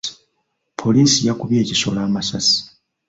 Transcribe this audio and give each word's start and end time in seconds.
Poliisi 0.79 1.19
yakubye 1.27 1.57
ekisolo 1.63 1.99
amasasi. 2.07 2.57